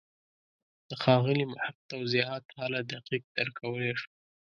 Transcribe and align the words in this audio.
د 0.89 0.91
ښاغلي 1.03 1.45
محق 1.53 1.75
توضیحات 1.91 2.43
هله 2.61 2.79
دقیق 2.91 3.23
درک 3.35 3.53
کولای 3.61 3.93
شو. 3.99 4.09